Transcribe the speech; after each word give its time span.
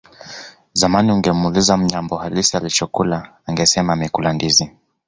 Zamani 0.73 1.11
ungemuuliza 1.11 1.77
Mnyambo 1.77 2.17
halisi 2.17 2.57
alichokula 2.57 3.33
angesema 3.45 3.93
amekula 3.93 4.33
ndizi 4.33 4.71